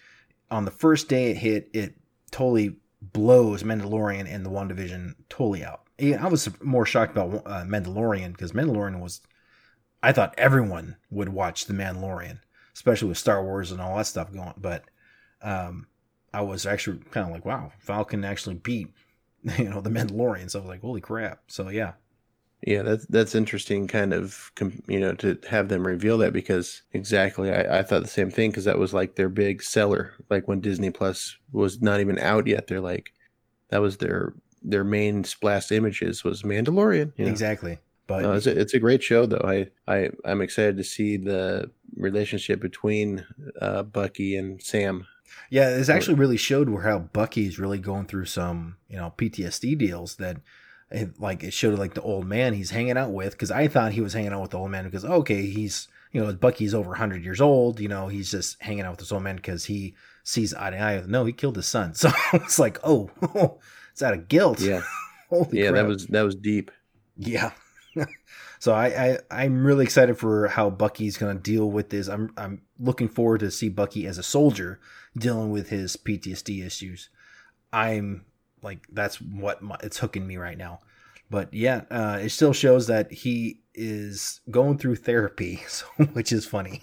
on 0.50 0.65
the 0.65 0.71
first 0.71 1.07
day 1.07 1.31
it 1.31 1.38
hit, 1.38 1.69
it 1.73 1.95
totally 2.31 2.77
blows 3.01 3.63
Mandalorian 3.63 4.31
and 4.31 4.45
the 4.45 4.50
WandaVision 4.50 5.15
totally 5.29 5.63
out. 5.63 5.81
I 6.00 6.27
was 6.27 6.50
more 6.61 6.85
shocked 6.85 7.15
about 7.15 7.43
uh, 7.45 7.63
Mandalorian 7.63 8.31
because 8.31 8.53
Mandalorian 8.53 9.00
was, 9.00 9.21
I 10.01 10.11
thought 10.11 10.33
everyone 10.38 10.97
would 11.11 11.29
watch 11.29 11.65
the 11.65 11.73
Mandalorian, 11.73 12.39
especially 12.73 13.09
with 13.09 13.17
Star 13.17 13.43
Wars 13.43 13.71
and 13.71 13.81
all 13.81 13.97
that 13.97 14.07
stuff 14.07 14.31
going. 14.31 14.53
But 14.57 14.83
um, 15.41 15.87
I 16.33 16.41
was 16.41 16.65
actually 16.65 16.99
kind 17.11 17.27
of 17.27 17.33
like, 17.33 17.45
wow, 17.45 17.71
Falcon 17.79 18.23
actually 18.23 18.55
beat, 18.55 18.89
you 19.57 19.69
know, 19.69 19.81
the 19.81 19.89
Mandalorian. 19.89 20.49
So 20.49 20.59
I 20.59 20.61
was 20.61 20.69
like, 20.69 20.81
holy 20.81 21.01
crap. 21.01 21.41
So 21.47 21.69
yeah, 21.69 21.93
Yeah, 22.65 22.83
that's 22.83 23.05
that's 23.07 23.35
interesting. 23.35 23.87
Kind 23.87 24.13
of, 24.13 24.51
you 24.87 24.99
know, 24.99 25.13
to 25.15 25.37
have 25.49 25.69
them 25.69 25.85
reveal 25.85 26.17
that 26.19 26.33
because 26.33 26.83
exactly, 26.93 27.51
I, 27.51 27.79
I 27.79 27.83
thought 27.83 28.03
the 28.03 28.07
same 28.07 28.31
thing 28.31 28.51
because 28.51 28.65
that 28.65 28.79
was 28.79 28.93
like 28.93 29.15
their 29.15 29.29
big 29.29 29.61
seller. 29.63 30.13
Like 30.29 30.47
when 30.47 30.61
Disney 30.61 30.91
Plus 30.91 31.37
was 31.51 31.81
not 31.81 31.99
even 31.99 32.19
out 32.19 32.47
yet, 32.47 32.67
they're 32.67 32.79
like, 32.81 33.13
that 33.69 33.81
was 33.81 33.97
their 33.97 34.33
their 34.61 34.83
main 34.83 35.23
splash 35.23 35.71
images 35.71 36.23
was 36.23 36.43
Mandalorian. 36.43 37.11
You 37.17 37.25
know? 37.25 37.31
Exactly. 37.31 37.79
But 38.07 38.23
no, 38.23 38.33
it's, 38.33 38.45
a, 38.45 38.59
it's 38.59 38.73
a 38.73 38.79
great 38.79 39.01
show 39.01 39.25
though. 39.25 39.41
I 39.43 39.67
I 39.87 40.09
I'm 40.25 40.41
excited 40.41 40.77
to 40.77 40.83
see 40.83 41.17
the 41.17 41.71
relationship 42.01 42.60
between 42.60 43.25
uh, 43.62 43.84
Bucky 43.84 44.36
and 44.36 44.62
Sam. 44.62 45.08
Yeah, 45.50 45.70
this 45.70 45.89
actually 45.89 46.15
really 46.15 46.38
showed 46.38 46.70
where 46.70 46.84
how 46.84 47.00
Bucky's 47.00 47.60
really 47.60 47.79
going 47.79 48.05
through 48.05 48.25
some 48.25 48.77
you 48.89 48.98
know 48.98 49.13
PTSD 49.17 49.77
deals 49.77 50.15
that 50.15 50.38
it, 50.89 51.20
like 51.20 51.43
it 51.43 51.53
showed 51.53 51.79
like 51.79 51.93
the 51.93 52.01
old 52.01 52.25
man 52.25 52.53
he's 52.53 52.72
hanging 52.72 52.98
out 52.98 53.12
with 53.12 53.31
because 53.31 53.51
I 53.51 53.67
thought 53.67 53.93
he 53.93 54.01
was 54.01 54.13
hanging 54.13 54.34
out 54.34 54.41
with 54.41 54.51
the 54.51 54.58
old 54.58 54.72
man 54.72 54.84
because 54.86 55.05
okay 55.05 55.46
he's 55.46 55.88
you 56.12 56.22
know 56.22 56.34
Bucky's 56.34 56.74
over 56.74 56.89
100 56.89 57.24
years 57.24 57.39
old 57.39 57.79
you 57.79 57.88
know 57.88 58.08
he's 58.08 58.29
just 58.29 58.62
hanging 58.62 58.81
out 58.81 58.91
with 58.91 59.00
this 59.00 59.12
old 59.12 59.24
man 59.24 59.38
because 59.38 59.65
he 59.65 59.96
sees 60.24 60.53
eye 60.53 60.72
to 60.72 60.79
eye 60.79 61.03
no 61.08 61.25
he 61.25 61.34
killed 61.34 61.55
his 61.55 61.67
son. 61.67 61.93
So 61.96 62.12
it's 62.34 62.60
like 62.60 62.79
oh, 62.84 63.10
oh 63.22 63.60
it's 63.91 64.01
out 64.01 64.13
of 64.13 64.27
guilt. 64.27 64.60
Yeah. 64.60 64.81
Yeah 65.50 65.70
crap. 65.70 65.75
that 65.75 65.88
was 65.88 66.08
that 66.08 66.24
was 66.24 66.36
deep. 66.36 66.72
Yeah 67.15 67.51
so 68.62 68.74
I, 68.74 68.86
I 68.86 69.18
I'm 69.30 69.65
really 69.65 69.84
excited 69.84 70.18
for 70.18 70.48
how 70.48 70.70
Bucky's 70.70 71.18
gonna 71.18 71.36
deal 71.36 71.70
with 71.70 71.89
this 71.89 72.08
I'm 72.08 72.32
I'm 72.38 72.62
looking 72.80 73.10
forward 73.10 73.39
to 73.41 73.51
see 73.51 73.68
Bucky 73.68 74.08
as 74.08 74.18
a 74.18 74.24
soldier 74.24 74.80
dealing 75.18 75.50
with 75.50 75.70
his 75.70 75.98
PTSD 75.98 76.65
issues 76.65 77.10
I'm 77.74 78.25
like 78.63 78.88
that's 78.91 79.20
what 79.22 79.62
my, 79.62 79.75
it's 79.82 79.98
hooking 79.98 80.27
me 80.27 80.38
right 80.38 80.58
now. 80.58 80.80
But 81.30 81.53
yeah, 81.53 81.84
uh, 81.89 82.20
it 82.22 82.30
still 82.30 82.53
shows 82.53 82.88
that 82.88 83.12
he 83.12 83.62
is 83.74 84.41
going 84.50 84.77
through 84.77 84.98
therapy, 84.98 85.63
so, 85.68 85.86
which 86.13 86.32
is 86.32 86.46
funny. 86.46 86.82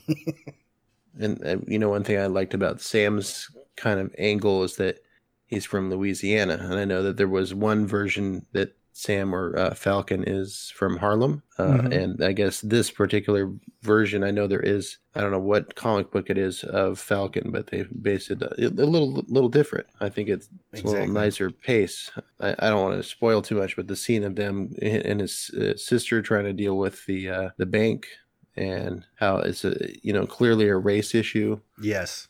and 1.18 1.64
you 1.68 1.78
know, 1.78 1.90
one 1.90 2.04
thing 2.04 2.18
I 2.18 2.26
liked 2.26 2.54
about 2.54 2.80
Sam's 2.80 3.50
kind 3.76 4.00
of 4.00 4.14
angle 4.18 4.64
is 4.64 4.76
that 4.76 5.00
he's 5.46 5.64
from 5.64 5.90
Louisiana, 5.90 6.58
and 6.60 6.74
I 6.74 6.84
know 6.84 7.02
that 7.02 7.16
there 7.16 7.28
was 7.28 7.54
one 7.54 7.86
version 7.86 8.46
that 8.52 8.74
Sam 8.98 9.32
or 9.32 9.56
uh, 9.56 9.74
Falcon 9.74 10.24
is 10.26 10.72
from 10.74 10.96
Harlem. 10.96 11.44
Uh, 11.56 11.66
mm-hmm. 11.66 11.92
And 11.92 12.24
I 12.24 12.32
guess 12.32 12.60
this 12.62 12.90
particular 12.90 13.52
version, 13.82 14.24
I 14.24 14.32
know 14.32 14.48
there 14.48 14.58
is, 14.58 14.98
I 15.14 15.20
don't 15.20 15.30
know 15.30 15.38
what 15.38 15.76
comic 15.76 16.10
book 16.10 16.30
it 16.30 16.36
is 16.36 16.64
of 16.64 16.98
Falcon, 16.98 17.52
but 17.52 17.68
they 17.68 17.84
based 18.02 18.32
it 18.32 18.42
a, 18.42 18.66
a 18.66 18.66
little 18.66 19.24
little 19.28 19.48
different. 19.48 19.86
I 20.00 20.08
think 20.08 20.28
it's, 20.28 20.48
it's 20.72 20.80
exactly. 20.80 20.90
a 20.90 21.00
little 21.02 21.14
nicer 21.14 21.50
pace. 21.52 22.10
I, 22.40 22.56
I, 22.58 22.70
don't 22.70 22.82
want 22.82 23.00
to 23.00 23.08
spoil 23.08 23.40
too 23.40 23.54
much, 23.54 23.76
but 23.76 23.86
the 23.86 23.94
scene 23.94 24.24
of 24.24 24.34
them 24.34 24.74
and 24.82 25.20
his 25.20 25.50
uh, 25.50 25.76
sister 25.76 26.20
trying 26.20 26.44
to 26.44 26.52
deal 26.52 26.76
with 26.76 27.06
the 27.06 27.30
uh, 27.30 27.50
the 27.56 27.66
bank 27.66 28.08
and 28.56 29.06
how 29.14 29.38
it's 29.38 29.64
a 29.64 29.76
you 30.02 30.12
know 30.12 30.26
clearly 30.26 30.66
a 30.68 30.76
race 30.76 31.14
issue. 31.14 31.60
Yes. 31.80 32.27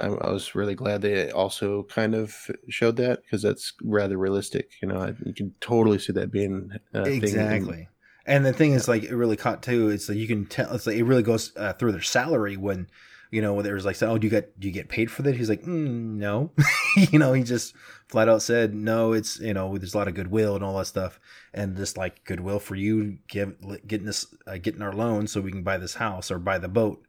I, 0.00 0.06
I 0.06 0.30
was 0.30 0.54
really 0.54 0.74
glad 0.74 1.02
they 1.02 1.30
also 1.30 1.84
kind 1.84 2.14
of 2.14 2.50
showed 2.68 2.96
that 2.96 3.22
because 3.22 3.42
that's 3.42 3.72
rather 3.82 4.16
realistic. 4.16 4.70
You 4.82 4.88
know, 4.88 5.00
I, 5.00 5.14
you 5.24 5.32
can 5.32 5.54
totally 5.60 5.98
see 5.98 6.12
that 6.12 6.32
being 6.32 6.72
exactly. 6.92 7.88
and 8.26 8.44
the 8.44 8.52
thing 8.52 8.72
is, 8.72 8.88
like, 8.88 9.04
it 9.04 9.14
really 9.14 9.36
caught 9.36 9.62
too. 9.62 9.90
It's 9.90 10.08
like 10.08 10.18
you 10.18 10.26
can 10.26 10.46
tell. 10.46 10.74
It's 10.74 10.86
like 10.86 10.96
it 10.96 11.04
really 11.04 11.22
goes 11.22 11.52
uh, 11.56 11.74
through 11.74 11.92
their 11.92 12.02
salary 12.02 12.56
when 12.56 12.88
you 13.30 13.40
know 13.40 13.54
when 13.54 13.64
there 13.64 13.74
was 13.74 13.84
like, 13.84 14.02
oh, 14.02 14.18
do 14.18 14.26
you 14.26 14.30
get 14.30 14.58
do 14.58 14.66
you 14.66 14.74
get 14.74 14.88
paid 14.88 15.10
for 15.10 15.22
that? 15.22 15.36
He's 15.36 15.48
like, 15.48 15.62
mm, 15.62 16.16
no. 16.16 16.50
you 16.96 17.18
know, 17.18 17.32
he 17.32 17.44
just 17.44 17.74
flat 18.08 18.28
out 18.28 18.42
said, 18.42 18.74
no. 18.74 19.12
It's 19.12 19.38
you 19.38 19.54
know, 19.54 19.78
there's 19.78 19.94
a 19.94 19.98
lot 19.98 20.08
of 20.08 20.14
goodwill 20.14 20.56
and 20.56 20.64
all 20.64 20.76
that 20.78 20.86
stuff, 20.86 21.20
and 21.52 21.76
just 21.76 21.96
like 21.96 22.24
goodwill 22.24 22.58
for 22.58 22.74
you 22.74 23.18
give, 23.28 23.54
getting 23.86 24.06
this 24.06 24.26
uh, 24.48 24.56
getting 24.56 24.82
our 24.82 24.92
loan 24.92 25.28
so 25.28 25.40
we 25.40 25.52
can 25.52 25.62
buy 25.62 25.78
this 25.78 25.94
house 25.94 26.32
or 26.32 26.38
buy 26.40 26.58
the 26.58 26.68
boat. 26.68 27.06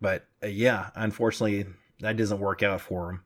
But 0.00 0.26
uh, 0.42 0.46
yeah, 0.46 0.90
unfortunately, 0.94 1.66
that 2.02 2.16
doesn't 2.16 2.40
work 2.40 2.62
out 2.62 2.80
for 2.80 3.10
him. 3.10 3.22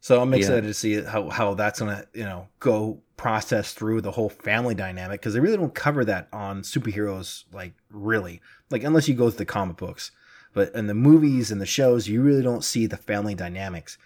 So 0.00 0.20
I'm 0.20 0.34
excited 0.34 0.64
yeah. 0.64 0.68
to 0.68 0.74
see 0.74 1.02
how 1.02 1.30
how 1.30 1.54
that's 1.54 1.80
gonna 1.80 2.04
you 2.14 2.24
know 2.24 2.48
go 2.60 3.00
process 3.16 3.72
through 3.72 4.02
the 4.02 4.10
whole 4.10 4.28
family 4.28 4.74
dynamic 4.74 5.20
because 5.20 5.32
they 5.34 5.40
really 5.40 5.56
don't 5.56 5.74
cover 5.74 6.04
that 6.04 6.28
on 6.32 6.62
superheroes 6.62 7.44
like 7.52 7.72
really 7.90 8.40
like 8.70 8.84
unless 8.84 9.08
you 9.08 9.14
go 9.14 9.30
to 9.30 9.36
the 9.36 9.46
comic 9.46 9.78
books, 9.78 10.10
but 10.52 10.74
in 10.74 10.86
the 10.86 10.94
movies 10.94 11.50
and 11.50 11.60
the 11.60 11.66
shows 11.66 12.06
you 12.06 12.22
really 12.22 12.42
don't 12.42 12.64
see 12.64 12.86
the 12.86 12.98
family 12.98 13.34
dynamics, 13.34 13.96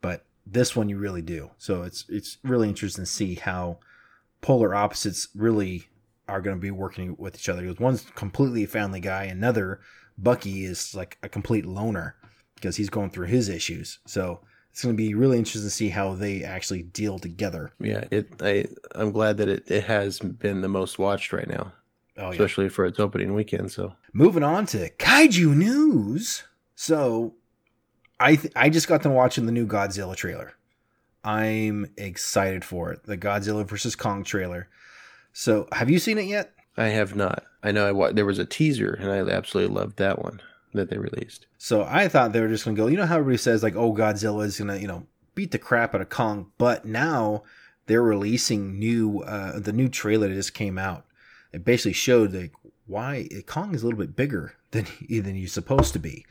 but 0.00 0.24
this 0.44 0.74
one 0.74 0.88
you 0.88 0.98
really 0.98 1.22
do. 1.22 1.50
So 1.58 1.82
it's 1.82 2.04
it's 2.08 2.38
really 2.42 2.68
interesting 2.68 3.04
to 3.04 3.10
see 3.10 3.36
how 3.36 3.78
polar 4.40 4.74
opposites 4.74 5.28
really 5.36 5.86
are 6.26 6.40
going 6.40 6.56
to 6.56 6.60
be 6.60 6.70
working 6.70 7.14
with 7.18 7.36
each 7.36 7.48
other. 7.48 7.62
Because 7.62 7.78
one's 7.78 8.02
completely 8.16 8.64
a 8.64 8.68
family 8.68 9.00
guy, 9.00 9.24
another 9.24 9.80
Bucky 10.18 10.64
is 10.64 10.94
like 10.94 11.18
a 11.22 11.28
complete 11.28 11.64
loner 11.64 12.16
because 12.60 12.76
he's 12.76 12.90
going 12.90 13.10
through 13.10 13.26
his 13.26 13.48
issues. 13.48 13.98
So 14.06 14.40
it's 14.70 14.82
going 14.82 14.94
to 14.94 15.02
be 15.02 15.14
really 15.14 15.38
interesting 15.38 15.62
to 15.62 15.70
see 15.70 15.88
how 15.88 16.14
they 16.14 16.44
actually 16.44 16.82
deal 16.82 17.18
together. 17.18 17.72
Yeah, 17.80 18.04
it. 18.10 18.28
I 18.40 18.66
I'm 18.94 19.12
glad 19.12 19.38
that 19.38 19.48
it, 19.48 19.70
it 19.70 19.84
has 19.84 20.18
been 20.20 20.60
the 20.60 20.68
most 20.68 20.98
watched 20.98 21.32
right 21.32 21.48
now, 21.48 21.72
oh, 22.16 22.30
especially 22.30 22.68
for 22.68 22.84
its 22.84 23.00
opening 23.00 23.34
weekend. 23.34 23.72
So 23.72 23.94
moving 24.12 24.42
on 24.42 24.66
to 24.66 24.90
kaiju 24.90 25.56
news. 25.56 26.44
So 26.76 27.34
I 28.18 28.36
th- 28.36 28.52
I 28.54 28.68
just 28.68 28.86
got 28.88 29.02
done 29.02 29.14
watching 29.14 29.46
the 29.46 29.52
new 29.52 29.66
Godzilla 29.66 30.14
trailer. 30.14 30.54
I'm 31.24 31.90
excited 31.96 32.64
for 32.64 32.92
it. 32.92 33.04
The 33.04 33.18
Godzilla 33.18 33.66
versus 33.66 33.96
Kong 33.96 34.24
trailer. 34.24 34.68
So 35.32 35.68
have 35.72 35.90
you 35.90 35.98
seen 35.98 36.18
it 36.18 36.26
yet? 36.26 36.52
I 36.76 36.88
have 36.88 37.14
not. 37.14 37.44
I 37.62 37.72
know 37.72 37.86
I 37.86 37.92
wa- 37.92 38.12
there 38.12 38.24
was 38.24 38.38
a 38.38 38.44
teaser 38.44 38.94
and 38.94 39.10
I 39.10 39.18
absolutely 39.30 39.74
loved 39.74 39.98
that 39.98 40.22
one 40.22 40.40
that 40.74 40.90
they 40.90 40.98
released. 40.98 41.46
So 41.58 41.84
I 41.88 42.08
thought 42.08 42.32
they 42.32 42.40
were 42.40 42.48
just 42.48 42.64
gonna 42.64 42.76
go. 42.76 42.86
You 42.86 42.96
know 42.96 43.06
how 43.06 43.18
everybody 43.18 43.38
says 43.38 43.62
like, 43.62 43.76
"Oh, 43.76 43.92
Godzilla 43.92 44.44
is 44.44 44.58
gonna 44.58 44.76
you 44.76 44.88
know 44.88 45.06
beat 45.34 45.50
the 45.50 45.58
crap 45.58 45.94
out 45.94 46.00
of 46.00 46.08
Kong," 46.08 46.52
but 46.58 46.84
now 46.84 47.42
they're 47.86 48.02
releasing 48.02 48.78
new 48.78 49.20
uh, 49.20 49.58
the 49.58 49.72
new 49.72 49.88
trailer 49.88 50.28
that 50.28 50.34
just 50.34 50.54
came 50.54 50.78
out. 50.78 51.06
It 51.52 51.64
basically 51.64 51.94
showed 51.94 52.32
like 52.32 52.52
why 52.86 53.28
Kong 53.46 53.74
is 53.74 53.82
a 53.82 53.86
little 53.86 54.00
bit 54.00 54.16
bigger 54.16 54.54
than 54.70 54.86
than 55.08 55.34
he's 55.34 55.52
supposed 55.52 55.92
to 55.94 55.98
be. 55.98 56.24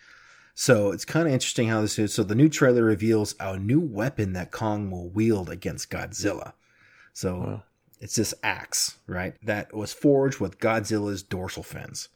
So 0.56 0.92
it's 0.92 1.06
kind 1.06 1.26
of 1.26 1.34
interesting 1.34 1.70
how 1.70 1.82
this 1.82 1.98
is. 1.98 2.14
So 2.14 2.24
the 2.24 2.36
new 2.36 2.50
trailer 2.50 2.84
reveals 2.84 3.34
a 3.40 3.58
new 3.58 3.80
weapon 3.80 4.34
that 4.34 4.52
Kong 4.52 4.92
will 4.92 5.10
wield 5.10 5.50
against 5.50 5.90
Godzilla. 5.90 6.52
So 7.14 7.36
wow. 7.38 7.64
it's 8.02 8.16
this 8.16 8.34
axe, 8.44 8.98
right? 9.08 9.36
That 9.42 9.74
was 9.74 9.94
forged 9.94 10.42
with 10.42 10.60
Godzilla's 10.60 11.24
dorsal 11.24 11.64
fins. 11.64 12.10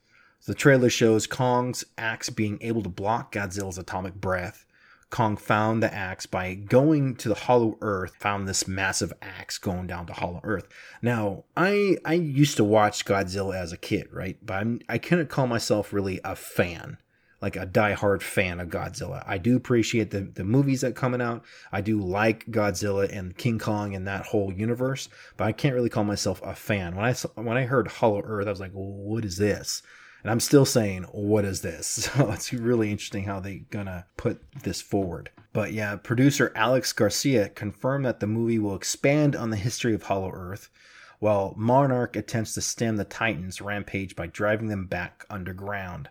The 0.46 0.54
trailer 0.54 0.90
shows 0.90 1.26
Kong's 1.26 1.86
axe 1.98 2.30
being 2.30 2.58
able 2.60 2.84
to 2.84 2.90
block 2.90 3.32
Godzilla's 3.32 3.78
atomic 3.78 4.16
breath. 4.16 4.66
Kong 5.10 5.38
found 5.38 5.82
the 5.82 5.94
axe 5.94 6.26
by 6.26 6.54
going 6.56 7.16
to 7.18 7.30
the 7.30 7.36
Hollow 7.36 7.78
Earth, 7.80 8.16
found 8.20 8.46
this 8.46 8.68
massive 8.68 9.14
axe 9.22 9.58
going 9.58 9.88
down 9.88 10.06
to 10.08 10.14
Hollow 10.14 10.42
Earth. 10.44 10.68
Now, 11.02 11.46
I 11.56 11.98
I 12.04 12.16
used 12.16 12.58
to 12.58 12.64
watch 12.66 13.06
Godzilla 13.06 13.56
as 13.56 13.72
a 13.72 13.78
kid, 13.78 14.10
right? 14.12 14.38
But 14.46 14.56
I'm, 14.56 14.82
I 14.90 14.98
couldn't 14.98 15.30
call 15.30 15.48
myself 15.48 15.94
really 15.94 16.20
a 16.26 16.36
fan, 16.36 16.98
like 17.42 17.56
a 17.56 17.66
die-hard 17.66 18.22
fan 18.22 18.60
of 18.60 18.68
Godzilla. 18.68 19.24
I 19.26 19.38
do 19.38 19.56
appreciate 19.56 20.12
the, 20.12 20.22
the 20.22 20.44
movies 20.44 20.82
that 20.82 20.96
coming 20.96 21.22
out. 21.22 21.46
I 21.72 21.80
do 21.80 22.02
like 22.02 22.48
Godzilla 22.48 23.08
and 23.16 23.38
King 23.38 23.60
Kong 23.60 23.96
and 23.96 24.06
that 24.08 24.26
whole 24.26 24.52
universe, 24.52 25.08
but 25.38 25.46
I 25.46 25.54
can't 25.54 25.76
really 25.76 25.90
call 25.90 26.04
myself 26.04 26.42
a 26.44 26.54
fan. 26.54 26.96
When 26.96 27.06
I 27.06 27.14
when 27.36 27.56
I 27.56 27.64
heard 27.64 27.88
Hollow 27.88 28.24
Earth, 28.26 28.48
I 28.48 28.50
was 28.50 28.60
like, 28.60 28.74
well, 28.74 28.92
what 28.92 29.24
is 29.24 29.38
this? 29.38 29.84
And 30.24 30.32
I'm 30.32 30.40
still 30.40 30.66
saying, 30.66 31.04
what 31.12 31.46
is 31.46 31.62
this? 31.62 32.10
So 32.14 32.32
it's 32.32 32.54
really 32.54 32.92
interesting 32.92 33.26
how 33.26 33.40
they're 33.40 33.60
gonna 33.70 34.06
put 34.18 34.42
this 34.64 34.82
forward. 34.82 35.30
But 35.52 35.74
yeah, 35.74 35.96
producer 35.98 36.52
Alex 36.56 36.94
Garcia 36.94 37.50
confirmed 37.50 38.06
that 38.06 38.20
the 38.20 38.28
movie 38.28 38.60
will 38.60 38.76
expand 38.76 39.36
on 39.36 39.50
the 39.50 39.58
history 39.58 39.94
of 39.94 40.04
Hollow 40.04 40.32
Earth, 40.32 40.70
while 41.20 41.54
Monarch 41.58 42.16
attempts 42.16 42.54
to 42.54 42.62
stem 42.62 42.98
the 42.98 43.06
Titans' 43.06 43.62
rampage 43.62 44.16
by 44.16 44.28
driving 44.28 44.68
them 44.68 44.86
back 44.88 45.26
underground. 45.30 46.10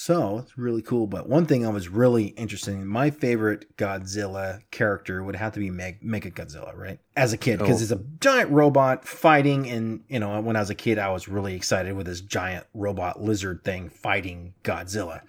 So 0.00 0.38
it's 0.38 0.56
really 0.56 0.80
cool. 0.80 1.08
But 1.08 1.28
one 1.28 1.44
thing 1.44 1.66
I 1.66 1.70
was 1.70 1.88
really 1.88 2.26
interested 2.26 2.72
in, 2.72 2.86
my 2.86 3.10
favorite 3.10 3.76
Godzilla 3.76 4.60
character 4.70 5.24
would 5.24 5.34
have 5.34 5.54
to 5.54 5.58
be 5.58 5.70
Meg- 5.70 6.04
Mecha 6.04 6.32
Godzilla, 6.32 6.72
right? 6.76 7.00
As 7.16 7.32
a 7.32 7.36
kid, 7.36 7.58
because 7.58 7.80
oh. 7.80 7.82
it's 7.82 7.90
a 7.90 8.04
giant 8.20 8.48
robot 8.52 9.04
fighting. 9.04 9.68
And, 9.68 10.04
you 10.08 10.20
know, 10.20 10.40
when 10.40 10.54
I 10.54 10.60
was 10.60 10.70
a 10.70 10.76
kid, 10.76 11.00
I 11.00 11.10
was 11.10 11.26
really 11.26 11.56
excited 11.56 11.96
with 11.96 12.06
this 12.06 12.20
giant 12.20 12.64
robot 12.74 13.20
lizard 13.20 13.64
thing 13.64 13.88
fighting 13.88 14.54
Godzilla. 14.62 15.22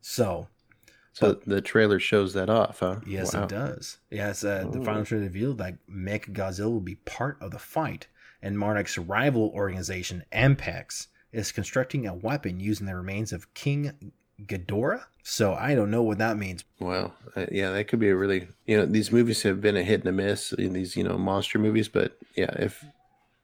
So. 0.00 0.48
So 1.12 1.34
but, 1.34 1.44
the 1.44 1.60
trailer 1.60 2.00
shows 2.00 2.32
that 2.32 2.48
off, 2.48 2.78
huh? 2.80 3.00
Yes, 3.06 3.34
wow. 3.34 3.42
it 3.42 3.50
does. 3.50 3.98
Yes, 4.10 4.42
uh, 4.42 4.66
the 4.72 4.80
final 4.80 5.04
trailer 5.04 5.24
revealed 5.24 5.58
that 5.58 5.76
Mecha 5.90 6.32
Godzilla 6.32 6.72
will 6.72 6.80
be 6.80 6.94
part 6.94 7.36
of 7.42 7.50
the 7.50 7.58
fight, 7.58 8.06
and 8.40 8.56
Monarch's 8.58 8.96
rival 8.96 9.52
organization, 9.54 10.24
Apex, 10.32 11.08
is 11.36 11.52
constructing 11.52 12.06
a 12.06 12.14
weapon 12.14 12.60
using 12.60 12.86
the 12.86 12.94
remains 12.94 13.32
of 13.32 13.52
King 13.54 14.12
Ghidorah. 14.42 15.04
So 15.22 15.54
I 15.54 15.74
don't 15.74 15.90
know 15.90 16.02
what 16.02 16.18
that 16.18 16.36
means. 16.36 16.64
Wow. 16.78 17.12
Uh, 17.36 17.46
yeah, 17.50 17.70
that 17.70 17.88
could 17.88 17.98
be 17.98 18.08
a 18.08 18.16
really, 18.16 18.48
you 18.66 18.76
know, 18.76 18.86
these 18.86 19.12
movies 19.12 19.42
have 19.42 19.60
been 19.60 19.76
a 19.76 19.82
hit 19.82 20.00
and 20.00 20.08
a 20.08 20.12
miss 20.12 20.52
in 20.52 20.72
these, 20.72 20.96
you 20.96 21.04
know, 21.04 21.18
monster 21.18 21.58
movies. 21.58 21.88
But 21.88 22.16
yeah, 22.36 22.52
if 22.58 22.84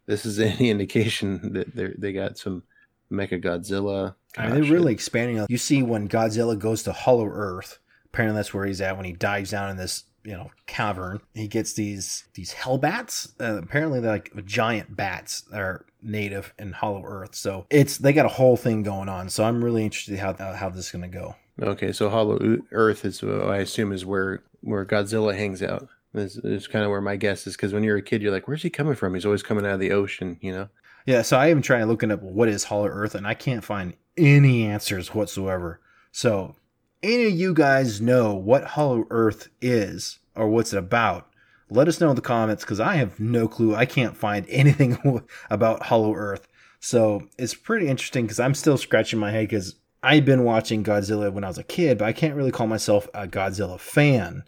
this 0.06 0.25
is 0.25 0.38
any 0.40 0.70
indication 0.70 1.52
that 1.52 1.75
they 1.75 1.88
they 1.99 2.12
got 2.12 2.38
some 2.38 2.62
Mecha 3.11 3.42
Godzilla. 3.42 4.14
I 4.37 4.46
mean, 4.46 4.54
they're 4.54 4.72
really 4.72 4.92
expanding. 4.92 5.44
You 5.49 5.58
see, 5.58 5.82
when 5.82 6.08
Godzilla 6.08 6.58
goes 6.58 6.82
to 6.84 6.92
Hollow 6.92 7.26
Earth, 7.26 7.78
apparently 8.06 8.38
that's 8.38 8.54
where 8.54 8.64
he's 8.64 8.80
at 8.80 8.96
when 8.96 9.04
he 9.04 9.12
dives 9.12 9.50
down 9.50 9.70
in 9.70 9.76
this 9.76 10.04
you 10.25 10.32
know 10.32 10.50
cavern. 10.66 11.20
He 11.34 11.49
gets 11.49 11.75
these 11.75 12.25
these 12.34 12.52
hell 12.52 12.78
bats. 12.78 13.32
Uh, 13.40 13.58
apparently, 13.62 14.00
they're 14.00 14.12
like 14.12 14.46
giant 14.46 14.96
bats 14.96 15.44
are 15.52 15.84
native 16.02 16.52
and 16.59 16.75
Hollow 16.75 17.04
Earth. 17.04 17.35
So 17.35 17.66
it's 17.71 17.99
they 17.99 18.12
got 18.12 18.26
a 18.26 18.30
whole 18.30 18.56
thing 18.56 18.82
going 18.82 19.09
on. 19.09 19.28
So 19.30 19.44
I'm 19.44 19.64
really 19.64 19.85
interested 19.85 20.18
how 20.18 20.35
how 20.35 20.68
this 20.68 20.87
is 20.87 20.90
going 20.90 21.02
to 21.02 21.09
go. 21.09 21.37
Okay, 21.61 21.92
so 21.92 22.09
Hollow 22.09 22.38
Earth 22.73 23.04
is, 23.04 23.23
uh, 23.23 23.47
I 23.47 23.59
assume, 23.59 23.92
is 23.92 24.06
where 24.06 24.42
where 24.62 24.85
Godzilla 24.85 25.37
hangs 25.37 25.62
out. 25.62 25.88
This 26.14 26.37
is 26.37 26.66
kind 26.66 26.85
of 26.85 26.90
where 26.90 27.00
my 27.00 27.16
guess 27.16 27.47
is 27.47 27.56
because 27.56 27.73
when 27.73 27.85
you're 27.85 27.97
a 27.97 28.02
kid, 28.02 28.23
you're 28.23 28.32
like, 28.32 28.49
"Where's 28.49 28.62
he 28.62 28.71
coming 28.71 28.94
from?" 28.94 29.14
He's 29.14 29.26
always 29.26 29.42
coming 29.42 29.66
out 29.66 29.75
of 29.75 29.80
the 29.80 29.92
ocean, 29.92 30.38
you 30.40 30.52
know. 30.52 30.68
Yeah, 31.06 31.23
so 31.23 31.37
I 31.37 31.50
even 31.50 31.62
tried 31.62 31.85
looking 31.85 32.11
up 32.11 32.23
what 32.23 32.49
is 32.49 32.64
Hollow 32.64 32.87
Earth, 32.87 33.14
and 33.14 33.26
I 33.26 33.35
can't 33.35 33.64
find 33.64 33.94
any 34.16 34.64
answers 34.64 35.14
whatsoever. 35.14 35.80
So, 36.12 36.54
any 37.02 37.26
of 37.26 37.32
you 37.32 37.54
guys 37.54 38.00
know 38.00 38.35
what 38.35 38.64
Hollow 38.64 39.06
Earth 39.11 39.49
is 39.61 40.21
or 40.37 40.49
what's 40.49 40.73
it 40.73 40.78
about? 40.78 41.31
Let 41.72 41.88
us 41.88 42.00
know 42.00 42.10
in 42.10 42.16
the 42.16 42.22
comments 42.22 42.64
because 42.64 42.80
I 42.80 42.96
have 42.96 43.18
no 43.18 43.48
clue. 43.48 43.74
I 43.74 43.86
can't 43.86 44.16
find 44.16 44.46
anything 44.50 45.22
about 45.50 45.84
Hollow 45.84 46.14
Earth. 46.14 46.46
So 46.80 47.28
it's 47.38 47.54
pretty 47.54 47.88
interesting 47.88 48.24
because 48.24 48.40
I'm 48.40 48.54
still 48.54 48.76
scratching 48.76 49.18
my 49.18 49.30
head 49.30 49.48
because 49.48 49.76
I've 50.02 50.24
been 50.24 50.44
watching 50.44 50.82
Godzilla 50.82 51.32
when 51.32 51.44
I 51.44 51.48
was 51.48 51.58
a 51.58 51.64
kid, 51.64 51.98
but 51.98 52.06
I 52.06 52.12
can't 52.12 52.34
really 52.34 52.50
call 52.50 52.66
myself 52.66 53.08
a 53.14 53.26
Godzilla 53.26 53.78
fan. 53.78 54.44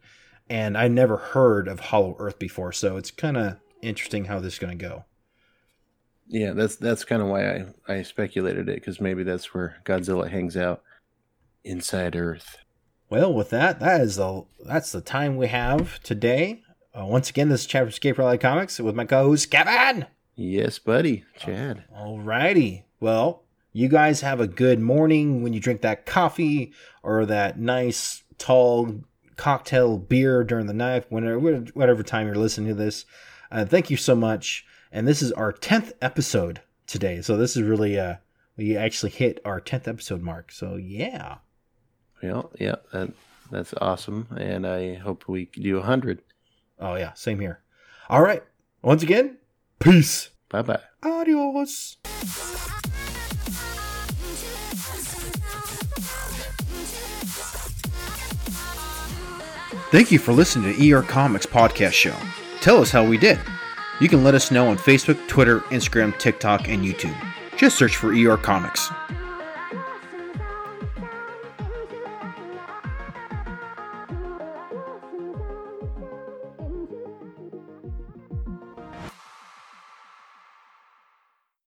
And 0.51 0.77
I 0.77 0.89
never 0.89 1.17
heard 1.17 1.69
of 1.69 1.81
Hollow 1.81 2.17
Earth 2.19 2.39
before, 2.39 2.73
so 2.73 2.97
it's 2.97 3.11
kind 3.11 3.37
of 3.37 3.57
interesting 3.81 4.27
how 4.27 4.41
this 4.41 4.55
is 4.55 4.59
going 4.59 4.77
to 4.77 4.85
go. 4.85 5.05
Yeah, 6.27 6.53
that's 6.53 6.77
that's 6.77 7.05
kind 7.05 7.23
of 7.23 7.29
why 7.29 7.51
I 7.51 7.67
I 7.89 8.03
speculated 8.03 8.69
it 8.69 8.77
because 8.77 9.01
maybe 9.01 9.23
that's 9.23 9.55
where 9.55 9.77
Godzilla 9.85 10.31
hangs 10.31 10.57
out 10.57 10.83
inside 11.63 12.17
Earth. 12.17 12.59
Well, 13.09 13.33
with 13.33 13.51
that, 13.51 13.81
that 13.81 14.01
is 14.01 14.17
the 14.17 14.45
that's 14.65 14.93
the 14.93 15.01
time 15.01 15.37
we 15.37 15.49
have 15.49 16.03
today. 16.03 16.63
Uh, 16.97 17.05
once 17.05 17.29
again, 17.29 17.49
this 17.49 17.63
is 17.63 17.67
Chad 17.67 17.83
from 17.83 17.89
Escape 17.89 18.19
Rally 18.19 18.39
Comics 18.39 18.79
with 18.79 18.95
my 18.95 19.05
co-host 19.05 19.51
Kevin. 19.51 20.07
Yes, 20.37 20.79
buddy, 20.79 21.25
Chad. 21.37 21.83
All 21.93 22.21
righty. 22.21 22.85
Well, 23.01 23.43
you 23.73 23.89
guys 23.89 24.21
have 24.21 24.39
a 24.39 24.47
good 24.47 24.79
morning 24.79 25.43
when 25.43 25.53
you 25.53 25.59
drink 25.59 25.81
that 25.81 26.07
coffee 26.07 26.73
or 27.03 27.27
that 27.27 27.59
nice 27.59 28.23
tall 28.39 29.01
cocktail 29.37 29.99
beer 29.99 30.45
during 30.45 30.67
the 30.67 30.73
night, 30.73 31.07
whenever 31.09 31.41
whatever 31.75 32.05
time 32.05 32.29
you're 32.29 32.37
listening 32.37 32.69
to 32.69 32.75
this. 32.75 33.07
Uh, 33.51 33.65
thank 33.65 33.91
you 33.91 33.97
so 33.97 34.15
much. 34.15 34.65
And 34.93 35.09
this 35.09 35.21
is 35.21 35.33
our 35.33 35.51
tenth 35.51 35.93
episode 36.01 36.61
today, 36.87 37.23
so 37.23 37.37
this 37.37 37.57
is 37.57 37.63
really 37.63 37.99
uh 37.99 38.17
we 38.57 38.77
actually 38.77 39.11
hit 39.11 39.41
our 39.45 39.61
tenth 39.61 39.89
episode 39.89 40.23
mark. 40.23 40.53
So 40.53 40.77
yeah. 40.77 41.39
Yeah, 42.23 42.43
yeah, 42.61 42.77
that, 42.93 43.11
that's 43.51 43.75
awesome, 43.81 44.29
and 44.37 44.65
I 44.65 44.95
hope 44.95 45.27
we 45.27 45.47
do 45.47 45.79
a 45.79 45.83
hundred. 45.83 46.23
Oh 46.79 46.95
yeah, 46.97 47.13
same 47.15 47.41
here. 47.41 47.61
All 48.09 48.23
right. 48.23 48.43
Once 48.83 49.03
again, 49.03 49.39
peace. 49.79 50.31
Bye 50.49 50.63
bye. 50.63 50.81
Adios. 51.03 51.97
Thank 59.91 60.11
you 60.11 60.19
for 60.19 60.33
listening 60.33 60.75
to 60.75 60.93
ER 60.93 61.03
Comics 61.03 61.47
Podcast 61.47 61.93
Show. 61.93 62.17
Tell 62.61 62.79
us 62.81 62.91
how 62.91 63.05
we 63.05 63.17
did. 63.17 63.39
You 64.01 64.09
can 64.09 64.25
let 64.25 64.35
us 64.35 64.51
know 64.51 64.69
on 64.69 64.77
Facebook, 64.77 65.29
Twitter, 65.29 65.61
Instagram, 65.71 66.19
TikTok, 66.19 66.69
and 66.69 66.85
YouTube. 66.85 67.17
Just 67.57 67.79
search 67.79 67.97
for 67.97 68.13
ER 68.13 68.37
Comics. 68.37 68.91